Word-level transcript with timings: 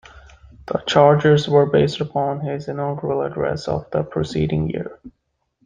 The 0.65 0.79
charges 0.87 1.47
were 1.47 1.67
based 1.67 2.01
upon 2.01 2.39
his 2.39 2.67
inaugural 2.67 3.21
address 3.21 3.67
of 3.67 3.87
the 3.91 4.01
preceding 4.01 4.67
year. 4.71 4.97